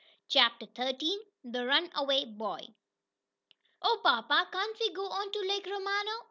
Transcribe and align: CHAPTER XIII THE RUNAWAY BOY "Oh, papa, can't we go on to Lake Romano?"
CHAPTER 0.27 0.65
XIII 0.75 1.27
THE 1.43 1.63
RUNAWAY 1.63 2.25
BOY 2.35 2.69
"Oh, 3.83 4.01
papa, 4.03 4.49
can't 4.51 4.75
we 4.79 4.91
go 4.91 5.07
on 5.07 5.31
to 5.31 5.41
Lake 5.41 5.67
Romano?" 5.67 6.09